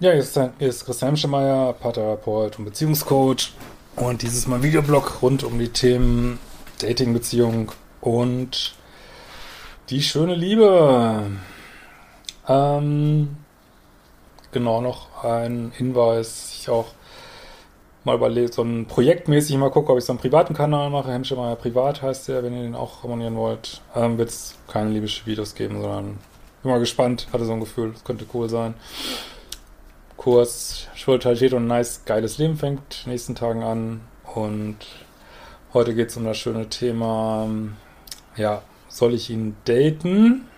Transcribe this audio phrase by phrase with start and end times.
[0.00, 0.18] Ja, hier
[0.58, 3.52] ist, Christian Schemeier, Paartherapeut und Beziehungscoach
[3.94, 6.40] und dieses Mal Videoblog rund um die Themen
[6.80, 8.74] Dating, Beziehung und
[9.90, 11.22] die schöne Liebe.
[12.48, 13.36] Ähm,
[14.50, 16.88] genau noch ein Hinweis, ich auch
[18.02, 21.12] mal überlegt, so ein projektmäßig mal gucke, ob ich so einen privaten Kanal mache.
[21.12, 23.80] Hemschemeyer Privat heißt der, wenn ihr den auch abonnieren wollt.
[23.94, 26.18] Ähm, Wird es keine libysche Videos geben, sondern
[26.64, 28.74] bin mal gespannt, hatte so ein Gefühl, das könnte cool sein.
[30.24, 34.00] Kurs Spiritualität und nice, geiles Leben fängt nächsten Tagen an.
[34.34, 34.78] Und
[35.74, 37.46] heute geht es um das schöne Thema,
[38.34, 40.48] ja, soll ich ihn daten?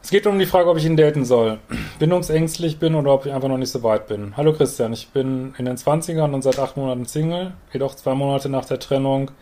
[0.00, 1.58] Es geht um die Frage, ob ich ihn daten soll.
[1.98, 4.36] Bindungsängstlich bin oder ob ich einfach noch nicht so weit bin.
[4.36, 8.48] Hallo Christian, ich bin in den 20ern und seit acht Monaten Single, jedoch zwei Monate
[8.48, 9.32] nach der Trennung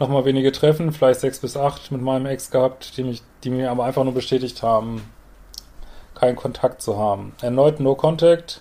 [0.00, 3.70] nochmal wenige Treffen, vielleicht sechs bis acht mit meinem Ex gehabt, die, mich, die mir
[3.70, 5.08] aber einfach nur bestätigt haben,
[6.16, 7.32] keinen Kontakt zu haben.
[7.40, 8.60] Erneut No Contact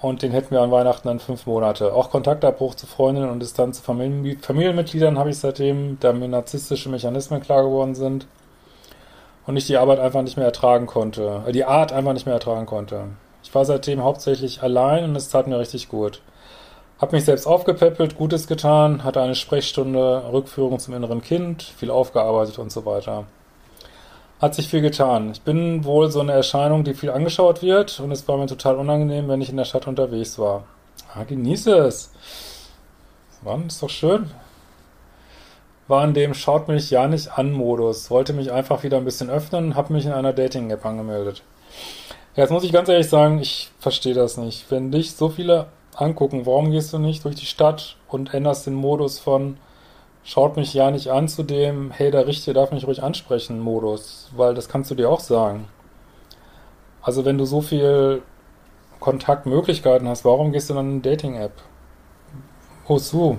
[0.00, 1.92] und den hätten wir an Weihnachten dann fünf Monate.
[1.92, 6.88] Auch Kontaktabbruch zu Freundinnen und Distanz zu Familien Familienmitgliedern habe ich seitdem, da mir narzisstische
[6.88, 8.26] Mechanismen klar geworden sind
[9.48, 12.34] und ich die Arbeit einfach nicht mehr ertragen konnte, äh, die Art einfach nicht mehr
[12.34, 13.04] ertragen konnte.
[13.42, 16.20] Ich war seitdem hauptsächlich allein und es tat mir richtig gut.
[17.00, 22.58] Hab mich selbst aufgepäppelt, Gutes getan, hatte eine Sprechstunde, Rückführung zum inneren Kind, viel aufgearbeitet
[22.58, 23.24] und so weiter.
[24.38, 25.30] Hat sich viel getan.
[25.32, 28.76] Ich bin wohl so eine Erscheinung, die viel angeschaut wird und es war mir total
[28.76, 30.64] unangenehm, wenn ich in der Stadt unterwegs war.
[31.14, 32.12] Ah, genieße es.
[33.42, 34.30] Mann, ist doch schön
[35.88, 38.10] war in dem Schaut mich ja nicht an Modus.
[38.10, 41.42] Wollte mich einfach wieder ein bisschen öffnen, habe mich in einer Dating-App angemeldet.
[42.36, 44.70] Jetzt muss ich ganz ehrlich sagen, ich verstehe das nicht.
[44.70, 45.66] Wenn dich so viele
[45.96, 49.56] angucken, warum gehst du nicht durch die Stadt und änderst den Modus von
[50.24, 54.28] Schaut mich ja nicht an zu dem, hey, der Richter darf mich ruhig ansprechen, Modus.
[54.36, 55.68] Weil das kannst du dir auch sagen.
[57.00, 58.20] Also wenn du so viel
[59.00, 61.52] Kontaktmöglichkeiten hast, warum gehst du dann in eine Dating-App?
[62.86, 63.38] Wozu?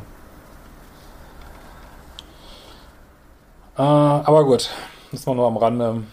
[3.79, 4.69] Äh, aber gut,
[5.11, 6.03] das war nur am Rande.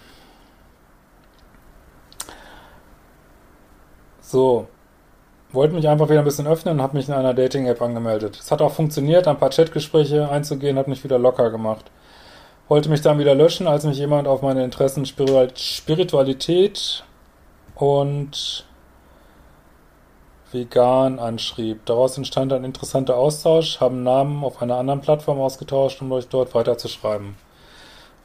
[4.20, 4.68] So,
[5.50, 8.38] wollte mich einfach wieder ein bisschen öffnen und habe mich in einer Dating-App angemeldet.
[8.38, 11.90] Es hat auch funktioniert, ein paar Chatgespräche einzugehen, hat mich wieder locker gemacht.
[12.68, 17.04] Wollte mich dann wieder löschen, als mich jemand auf meine Interessen Spiritualität
[17.74, 18.64] und
[20.52, 21.84] vegan anschrieb.
[21.86, 26.54] Daraus entstand ein interessanter Austausch, haben Namen auf einer anderen Plattform ausgetauscht, um euch dort
[26.54, 27.45] weiterzuschreiben.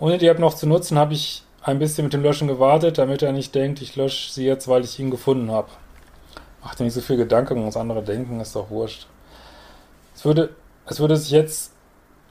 [0.01, 3.22] Ohne die App noch zu nutzen, habe ich ein bisschen mit dem Löschen gewartet, damit
[3.22, 5.67] er nicht denkt, ich lösche sie jetzt, weil ich ihn gefunden habe.
[6.63, 9.06] Macht dir nicht so viel Gedanken, was andere denken, ist doch wurscht.
[10.16, 10.50] Es würde,
[10.88, 11.73] es würde sich jetzt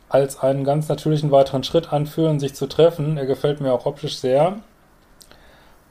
[0.09, 3.17] als einen ganz natürlichen weiteren Schritt anfühlen, sich zu treffen.
[3.17, 4.57] Er gefällt mir auch optisch sehr.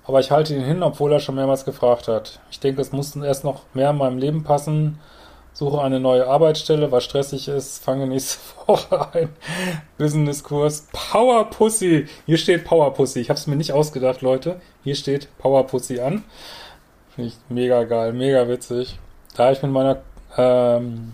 [0.03, 2.41] Aber ich halte ihn hin, obwohl er schon mehrmals gefragt hat.
[2.51, 5.00] Ich denke, es muss erst noch mehr in meinem Leben passen,
[5.53, 9.29] suche eine neue Arbeitsstelle, was stressig ist, fange nächste Woche ein
[9.97, 10.87] Businesskurs.
[10.91, 12.07] Power Pussy.
[12.25, 13.19] Hier steht Power Pussy.
[13.19, 14.61] Ich habe es mir nicht ausgedacht, Leute.
[14.83, 16.23] Hier steht Power Pussy an.
[17.15, 18.99] Finde ich mega geil, mega witzig.
[19.35, 20.01] Da ich mit meiner
[20.37, 21.11] ähm,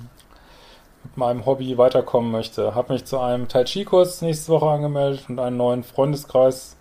[1.04, 5.26] mit meinem Hobby weiterkommen möchte, habe mich zu einem Tai Chi Kurs nächste Woche angemeldet
[5.30, 6.76] und einen neuen Freundeskreis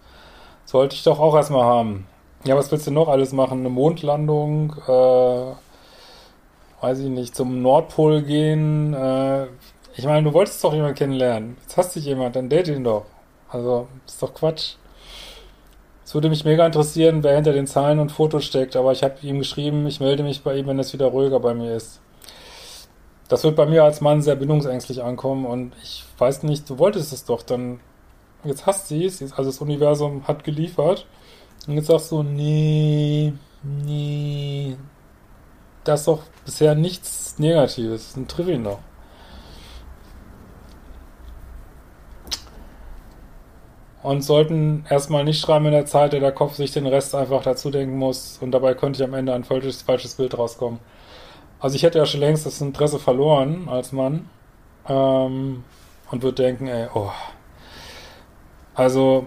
[0.65, 2.07] sollte ich doch auch erstmal haben.
[2.45, 3.61] Ja, was willst du noch alles machen?
[3.61, 5.53] Eine Mondlandung, äh,
[6.85, 8.93] weiß ich nicht, zum Nordpol gehen.
[8.93, 9.47] Äh,
[9.97, 11.57] ich meine, du wolltest doch jemanden kennenlernen.
[11.63, 13.07] Jetzt hast du jemand, dann date ihn doch.
[13.49, 14.75] Also, ist doch Quatsch.
[16.05, 19.15] Es würde mich mega interessieren, wer hinter den Zahlen und Fotos steckt, aber ich habe
[19.23, 22.01] ihm geschrieben, ich melde mich bei ihm, wenn es wieder ruhiger bei mir ist.
[23.29, 27.15] Das wird bei mir als Mann sehr bindungsängstlich ankommen und ich weiß nicht, du wolltest
[27.15, 27.81] es doch, dann
[28.45, 31.07] jetzt hast du es, also das Universum hat geliefert
[31.67, 33.33] und jetzt sagst du, nee,
[33.63, 34.77] nee,
[35.85, 38.17] das ist doch bisher nichts Negatives.
[38.17, 38.81] Ein Trivial noch.
[44.05, 47.43] und sollten erstmal nicht schreiben in der Zeit, der der Kopf sich den Rest einfach
[47.43, 50.79] dazu denken muss und dabei könnte ich am Ende ein falsches, falsches Bild rauskommen.
[51.59, 54.29] Also ich hätte ja schon längst das Interesse verloren als Mann
[54.87, 55.65] ähm,
[56.11, 57.11] und würde denken, ey, oh,
[58.75, 59.27] also,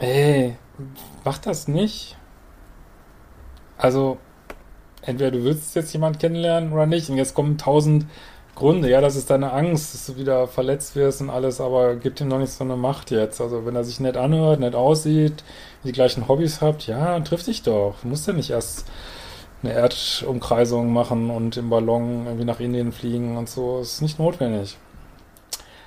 [0.00, 0.56] ey,
[1.24, 2.16] mach das nicht.
[3.78, 4.18] Also,
[5.02, 8.06] entweder du willst jetzt jemand kennenlernen oder nicht und jetzt kommen tausend
[8.54, 8.90] Gründe.
[8.90, 12.28] Ja, das ist deine Angst, dass du wieder verletzt wirst und alles, aber gibt ihm
[12.28, 13.40] noch nicht so eine Macht jetzt.
[13.40, 15.44] Also wenn er sich nett anhört, nett aussieht,
[15.84, 17.94] die gleichen Hobbys habt, ja, triff dich doch.
[18.02, 18.86] Du musst ja nicht erst
[19.62, 23.78] eine Erdumkreisung machen und im Ballon irgendwie nach Indien fliegen und so.
[23.78, 24.76] Das ist nicht notwendig.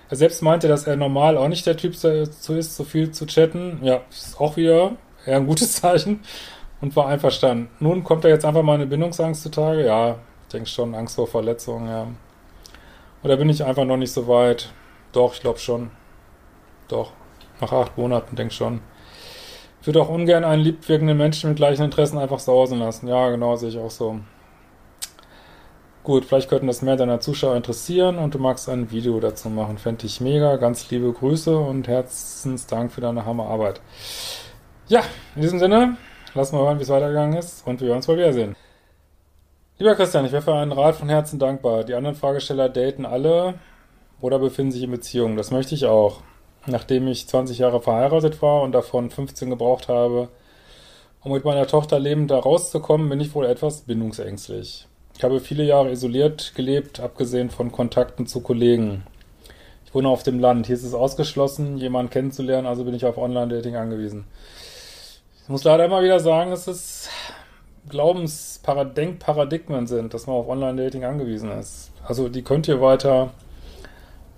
[0.09, 3.25] Er selbst meinte, dass er normal auch nicht der Typ dazu ist, so viel zu
[3.25, 3.79] chatten.
[3.83, 4.93] Ja, ist auch wieder
[5.25, 6.21] eher ein gutes Zeichen
[6.83, 7.69] und war einverstanden.
[7.79, 9.85] Nun kommt er jetzt einfach mal eine Bindungsangst zutage.
[9.85, 12.07] Ja, ich denke schon, Angst vor Verletzungen, ja.
[13.23, 14.69] Oder bin ich einfach noch nicht so weit?
[15.13, 15.91] Doch, ich glaube schon.
[16.89, 17.13] Doch.
[17.61, 18.81] Nach acht Monaten, denke schon.
[19.79, 23.07] Ich würde auch ungern einen liebwirkenden Menschen mit gleichen Interessen einfach sausen lassen.
[23.07, 24.19] Ja, genau, sehe ich auch so.
[26.03, 29.77] Gut, vielleicht könnten das mehr deiner Zuschauer interessieren und du magst ein Video dazu machen.
[29.77, 30.57] Fände ich mega.
[30.57, 33.79] Ganz liebe Grüße und Herzensdank für deine Hammerarbeit.
[34.89, 35.01] Ja,
[35.37, 35.95] in diesem Sinne,
[36.35, 38.55] lass mal hören, wie es weitergegangen ist und wir werden uns wohl wiedersehen.
[39.79, 41.83] Lieber Christian, ich wäre für einen Rat von Herzen dankbar.
[41.83, 43.55] Die anderen Fragesteller daten alle
[44.21, 45.35] oder befinden sich in Beziehungen.
[45.35, 46.21] Das möchte ich auch.
[46.65, 50.29] Nachdem ich 20 Jahre verheiratet war und davon 15 gebraucht habe,
[51.21, 54.87] um mit meiner Tochter lebend da rauszukommen, bin ich wohl etwas bindungsängstlich.
[55.17, 59.03] Ich habe viele Jahre isoliert gelebt, abgesehen von Kontakten zu Kollegen.
[59.85, 60.67] Ich wohne auf dem Land.
[60.67, 64.25] Hier ist es ausgeschlossen, jemanden kennenzulernen, also bin ich auf Online-Dating angewiesen.
[65.43, 67.09] Ich muss leider immer wieder sagen, es ist
[67.89, 71.91] Glaubensdenkparadigmen sind, dass man auf Online-Dating angewiesen ist.
[72.07, 73.31] Also die könnt ihr weiter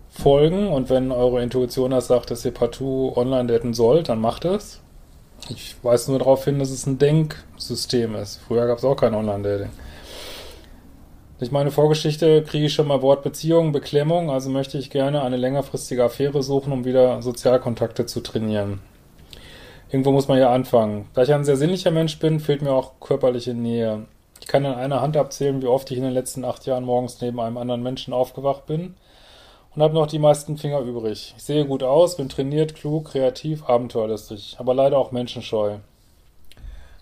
[0.09, 4.45] folgen und wenn eure Intuition das sagt, dass ihr partout online daten sollt, dann macht
[4.45, 4.81] es.
[5.47, 8.37] Ich weise nur darauf hin, dass es ein Denksystem ist.
[8.47, 9.69] Früher gab es auch kein Online-Dating.
[11.37, 15.37] Durch meine Vorgeschichte kriege ich schon mal Wort Beziehung, Beklemmung, also möchte ich gerne eine
[15.37, 18.79] längerfristige Affäre suchen, um wieder Sozialkontakte zu trainieren.
[19.89, 21.07] Irgendwo muss man ja anfangen.
[21.13, 24.05] Da ich ein sehr sinnlicher Mensch bin, fehlt mir auch körperliche Nähe.
[24.41, 27.21] Ich kann an einer Hand abzählen, wie oft ich in den letzten acht Jahren morgens
[27.21, 28.95] neben einem anderen Menschen aufgewacht bin
[29.75, 31.33] und habe noch die meisten Finger übrig.
[31.37, 35.77] Ich sehe gut aus, bin trainiert, klug, kreativ, abenteuerlustig, aber leider auch menschenscheu.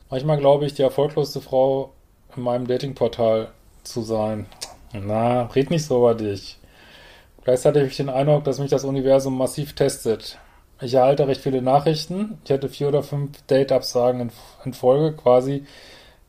[0.09, 1.91] Manchmal glaube ich, die erfolgloseste Frau
[2.36, 3.50] in meinem Datingportal
[3.83, 4.45] zu sein.
[4.94, 6.59] Na, red nicht so über dich.
[7.44, 10.38] Gleichzeitig habe ich den Eindruck, dass mich das Universum massiv testet.
[10.81, 12.40] Ich erhalte recht viele Nachrichten.
[12.44, 14.31] Ich hatte vier oder fünf Date-Absagen in,
[14.66, 15.66] in Folge, quasi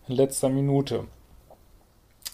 [0.09, 1.05] in letzter Minute.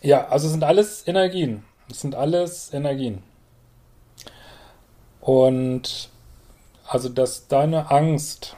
[0.03, 1.65] Ja, also es sind alles Energien.
[1.91, 3.23] Es sind alles Energien.
[5.21, 6.11] Und
[6.87, 8.57] also, dass deine Angst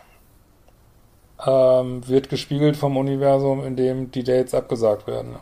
[1.44, 5.36] ähm, wird gespiegelt vom Universum, in dem die Dates abgesagt werden.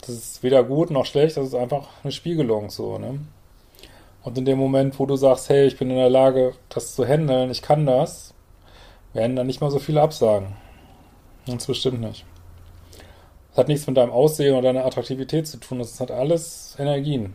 [0.00, 3.18] Das ist weder gut noch schlecht, das ist einfach eine Spiegelung so, ne?
[4.26, 7.06] Und in dem Moment, wo du sagst, hey, ich bin in der Lage, das zu
[7.06, 8.34] handeln, ich kann das,
[9.12, 10.56] werden dann nicht mal so viele Absagen.
[11.46, 12.24] Ganz bestimmt nicht.
[13.50, 17.34] Das hat nichts mit deinem Aussehen oder deiner Attraktivität zu tun, das hat alles Energien.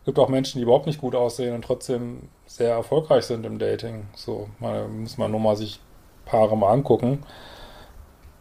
[0.00, 3.60] Es gibt auch Menschen, die überhaupt nicht gut aussehen und trotzdem sehr erfolgreich sind im
[3.60, 4.08] Dating.
[4.16, 5.78] So, man muss man nur mal sich
[6.24, 7.22] Paare mal angucken.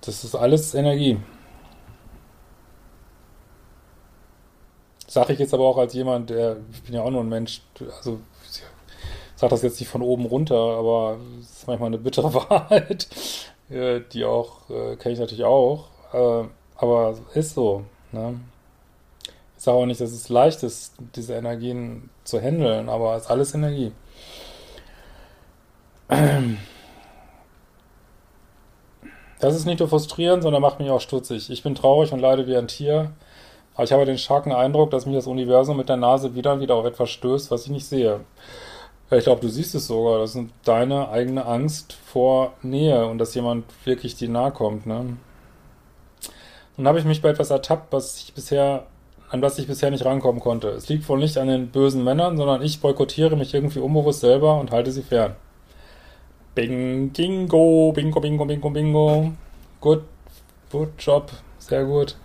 [0.01, 1.19] Das ist alles Energie.
[5.15, 7.61] Sage ich jetzt aber auch als jemand, der, ich bin ja auch nur ein Mensch,
[7.79, 8.61] also ich
[9.37, 13.07] sage das jetzt nicht von oben runter, aber es ist manchmal eine bittere Wahrheit,
[13.69, 16.43] äh, die auch, äh, kenne ich natürlich auch, äh,
[16.75, 17.85] aber ist so.
[18.11, 18.41] Ne?
[19.57, 23.31] Ich sage auch nicht, dass es leicht ist, diese Energien zu handeln, aber es ist
[23.31, 23.93] alles Energie.
[29.39, 31.49] Das ist nicht nur frustrierend, sondern macht mich auch stutzig.
[31.49, 33.13] Ich bin traurig und leide wie ein Tier.
[33.75, 36.61] Aber ich habe den starken Eindruck, dass mich das Universum mit der Nase wieder und
[36.61, 38.21] wieder auf etwas stößt, was ich nicht sehe.
[39.11, 40.19] Ich glaube, du siehst es sogar.
[40.19, 44.87] Das ist deine eigene Angst vor Nähe und dass jemand wirklich dir nahe kommt.
[44.87, 45.17] Ne?
[46.77, 48.87] Nun habe ich mich bei etwas ertappt, was ich bisher,
[49.29, 50.69] an was ich bisher nicht rankommen konnte.
[50.69, 54.59] Es liegt wohl nicht an den bösen Männern, sondern ich boykottiere mich irgendwie unbewusst selber
[54.59, 55.35] und halte sie fern.
[56.55, 59.31] Bing, bingo, bingo, bingo, bingo, bingo.
[59.81, 60.03] Gut,
[60.71, 62.15] gut Job, sehr gut.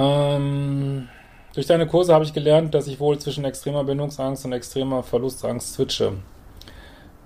[0.00, 1.08] Ähm,
[1.52, 5.74] durch deine Kurse habe ich gelernt, dass ich wohl zwischen extremer Bindungsangst und extremer Verlustangst
[5.74, 6.12] switche.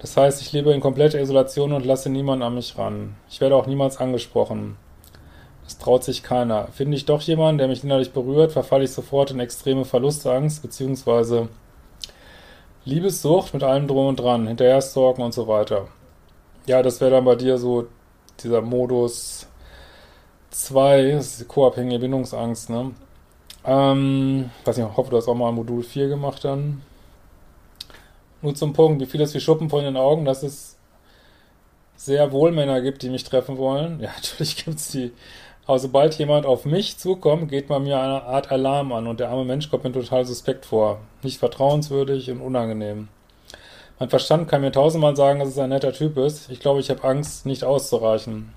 [0.00, 3.14] Das heißt, ich lebe in kompletter Isolation und lasse niemanden an mich ran.
[3.30, 4.76] Ich werde auch niemals angesprochen.
[5.66, 6.66] Es traut sich keiner.
[6.72, 11.48] Finde ich doch jemanden, der mich innerlich berührt, verfalle ich sofort in extreme Verlustangst, beziehungsweise
[12.84, 15.88] Liebessucht mit allem drum und dran, hinterher stalken und so weiter.
[16.66, 17.86] Ja, das wäre dann bei dir so
[18.42, 19.46] dieser Modus
[20.54, 22.92] 2, das ist co-abhängige Bindungsangst, ne?
[23.64, 26.82] Ähm, weiß nicht, ich hoffe, du hast auch mal Modul 4 gemacht dann.
[28.42, 30.76] Nur zum Punkt, wie viel ist wie Schuppen von den Augen, dass es
[31.96, 34.00] sehr wohl Männer gibt, die mich treffen wollen.
[34.00, 35.12] Ja, natürlich gibt's die.
[35.66, 39.30] Aber sobald jemand auf mich zukommt, geht bei mir eine Art Alarm an und der
[39.30, 41.00] arme Mensch kommt mir total suspekt vor.
[41.22, 43.08] Nicht vertrauenswürdig und unangenehm.
[43.98, 46.50] Mein Verstand kann mir tausendmal sagen, dass es ein netter Typ ist.
[46.50, 48.52] Ich glaube, ich habe Angst, nicht auszureichen.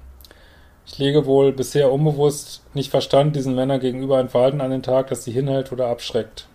[0.88, 5.08] Ich lege wohl bisher unbewusst nicht Verstand diesen Männern gegenüber ein Verhalten an den Tag,
[5.08, 6.48] das sie hinhält oder abschreckt.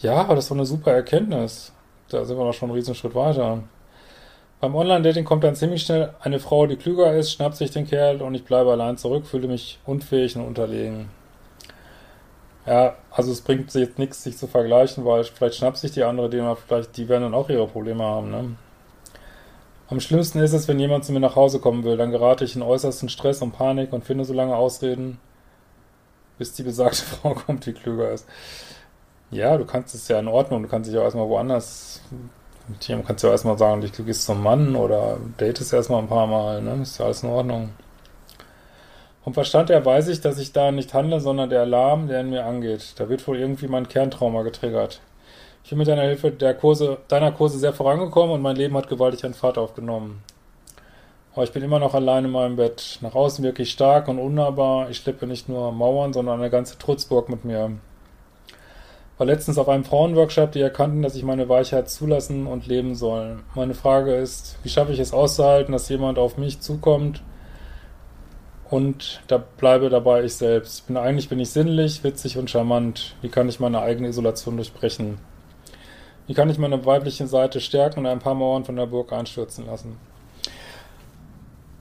[0.00, 1.72] Ja, aber das ist doch eine super Erkenntnis.
[2.08, 3.62] Da sind wir doch schon einen Riesenschritt weiter.
[4.60, 8.22] Beim Online-Dating kommt dann ziemlich schnell eine Frau, die klüger ist, schnappt sich den Kerl
[8.22, 11.08] und ich bleibe allein zurück, fühle mich unfähig und unterlegen.
[12.66, 16.30] Ja, also es bringt jetzt nichts, sich zu vergleichen, weil vielleicht schnappt sich die andere,
[16.30, 18.56] die, vielleicht, die werden dann auch ihre Probleme haben, ne?
[19.92, 22.56] Am schlimmsten ist es, wenn jemand zu mir nach Hause kommen will, dann gerate ich
[22.56, 25.20] in äußersten Stress und Panik und finde so lange Ausreden,
[26.38, 28.26] bis die besagte Frau kommt, die klüger ist.
[29.30, 32.00] Ja, du kannst es ja in Ordnung, du kannst dich ja erstmal woanders,
[32.68, 36.08] mit jemandem kannst du ja erstmal sagen, du gehst zum Mann oder datest erstmal ein
[36.08, 36.80] paar Mal, ne?
[36.80, 37.68] Ist ja alles in Ordnung.
[39.24, 42.30] Vom Verstand her weiß ich, dass ich da nicht handle, sondern der Alarm, der in
[42.30, 42.94] mir angeht.
[42.96, 45.02] Da wird wohl irgendwie mein Kerntrauma getriggert.
[45.64, 48.88] Ich bin mit deiner Hilfe der Kurse, deiner Kurse sehr vorangekommen und mein Leben hat
[48.88, 50.22] gewaltig an Fahrt aufgenommen.
[51.34, 52.98] Aber ich bin immer noch allein in meinem Bett.
[53.00, 54.90] Nach außen wirklich stark und unnahbar.
[54.90, 57.70] Ich schleppe nicht nur Mauern, sondern eine ganze Trutzburg mit mir.
[59.16, 63.38] War letztens auf einem Frauenworkshop, die erkannten, dass ich meine Weichheit zulassen und leben soll.
[63.54, 67.22] Meine Frage ist, wie schaffe ich es auszuhalten, dass jemand auf mich zukommt
[68.68, 70.86] und da bleibe dabei ich selbst.
[70.86, 73.14] Bin, eigentlich bin ich sinnlich, witzig und charmant.
[73.20, 75.18] Wie kann ich meine eigene Isolation durchbrechen?
[76.26, 79.66] Wie kann ich meine weibliche Seite stärken und ein paar Mauern von der Burg einstürzen
[79.66, 79.98] lassen?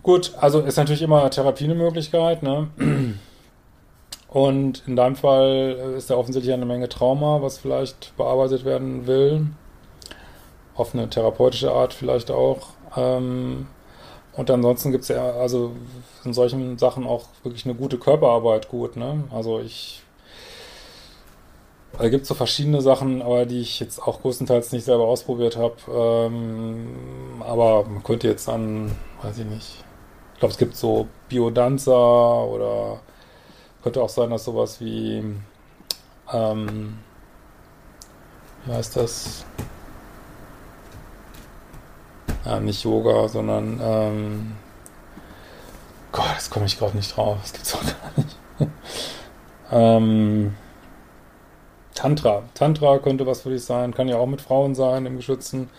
[0.03, 2.67] Gut, also ist natürlich immer Therapie eine Möglichkeit, ne?
[4.27, 9.47] Und in deinem Fall ist ja offensichtlich eine Menge Trauma, was vielleicht bearbeitet werden will.
[10.73, 12.69] Auf eine therapeutische Art vielleicht auch.
[12.95, 13.67] Ähm,
[14.33, 15.73] und ansonsten gibt es ja also
[16.23, 19.25] in solchen Sachen auch wirklich eine gute Körperarbeit gut, ne?
[19.31, 20.01] Also ich
[21.97, 25.75] also gibt so verschiedene Sachen, aber die ich jetzt auch größtenteils nicht selber ausprobiert habe.
[25.93, 29.83] Ähm, aber man könnte jetzt an, weiß ich nicht,
[30.33, 33.01] ich glaube es gibt so Biodanza oder
[33.83, 35.23] könnte auch sein, dass sowas wie,
[36.31, 36.97] ähm,
[38.65, 39.45] wie heißt das?
[42.45, 44.55] Ja, nicht Yoga, sondern ähm,
[46.11, 47.37] Gott, das komme ich gerade nicht drauf.
[47.41, 48.37] Das gibt's doch gar nicht.
[49.71, 50.55] ähm,
[51.95, 52.43] Tantra.
[52.53, 55.69] Tantra könnte was für dich sein, kann ja auch mit Frauen sein im geschützten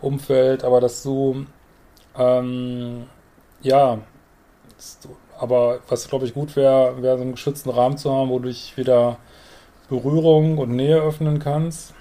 [0.00, 1.46] Umfeld, aber dass du
[2.18, 3.06] ähm,
[3.62, 3.98] ja,
[5.38, 8.48] aber was glaube ich gut wäre, wäre so einen geschützten Rahmen zu haben, wo du
[8.48, 9.18] dich wieder
[9.88, 11.94] Berührung und Nähe öffnen kannst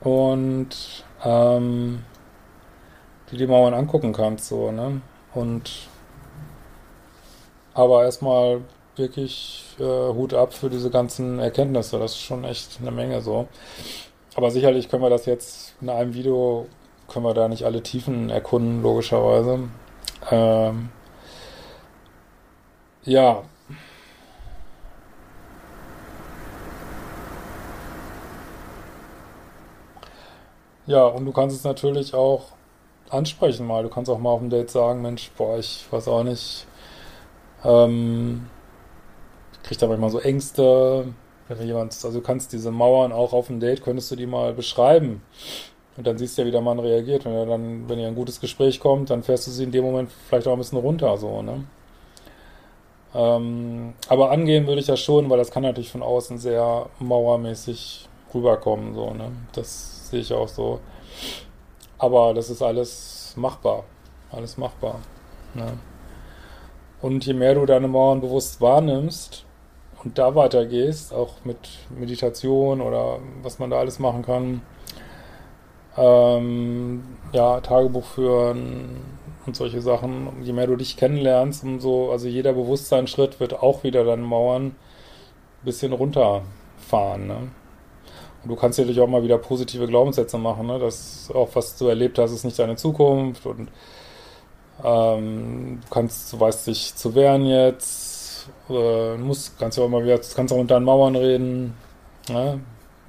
[0.00, 2.04] und ähm,
[3.30, 5.00] die dir mal angucken kannst, so, ne?
[5.34, 5.88] Und
[7.74, 8.60] aber erstmal
[8.96, 11.98] wirklich äh, Hut ab für diese ganzen Erkenntnisse.
[11.98, 13.48] Das ist schon echt eine Menge so.
[14.34, 16.66] Aber sicherlich können wir das jetzt in einem Video,
[17.08, 19.68] können wir da nicht alle Tiefen erkunden, logischerweise.
[20.30, 20.90] Ähm,
[23.04, 23.42] ja.
[30.86, 32.52] Ja, und du kannst es natürlich auch
[33.10, 33.82] ansprechen mal.
[33.82, 36.66] Du kannst auch mal auf dem Date sagen, Mensch, boah, ich weiß auch nicht,
[37.64, 38.48] ähm,
[39.62, 41.06] ich kriege da manchmal so Ängste,
[41.48, 44.52] wenn jemand, also du kannst diese Mauern auch auf dem Date, könntest du die mal
[44.52, 45.22] beschreiben.
[45.96, 47.24] Und dann siehst du ja, wie der Mann reagiert.
[47.24, 49.84] Wenn er dann, wenn ihr ein gutes Gespräch kommt, dann fährst du sie in dem
[49.84, 51.64] Moment vielleicht auch ein bisschen runter, so, ne?
[53.14, 58.08] Ähm, aber angehen würde ich ja schon, weil das kann natürlich von außen sehr mauermäßig
[58.34, 59.32] rüberkommen, so, ne?
[59.52, 60.80] Das sehe ich auch so.
[61.98, 63.84] Aber das ist alles machbar.
[64.32, 65.00] Alles machbar.
[65.54, 65.78] Ne?
[67.02, 69.44] Und je mehr du deine Mauern bewusst wahrnimmst
[70.04, 71.58] und da weitergehst, auch mit
[71.90, 74.62] Meditation oder was man da alles machen kann,
[75.96, 78.96] ähm, ja, Tagebuch führen
[79.46, 84.04] und solche Sachen, je mehr du dich kennenlernst, umso, also jeder Bewusstseinsschritt wird auch wieder
[84.04, 84.76] deine Mauern ein
[85.64, 87.36] bisschen runterfahren, ne?
[88.42, 90.78] Und du kannst natürlich auch mal wieder positive Glaubenssätze machen, ne?
[90.78, 93.68] Das auch, was du erlebt hast, ist nicht deine Zukunft und
[94.82, 98.11] ähm, du kannst, du weißt dich zu wehren jetzt,
[98.68, 101.74] äh, musst, kannst ja auch mal wieder, kannst auch unter den Mauern reden,
[102.28, 102.60] ne?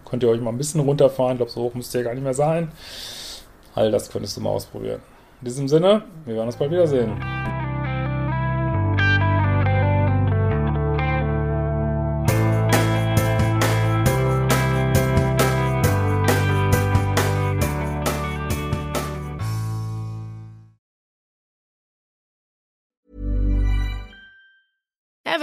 [0.05, 1.33] könnt ihr euch mal ein bisschen runterfahren.
[1.33, 2.71] Ich glaube, so hoch müsst ihr gar nicht mehr sein.
[3.75, 5.01] All das könntest du mal ausprobieren.
[5.41, 7.42] In diesem Sinne, wir werden uns bald wiedersehen.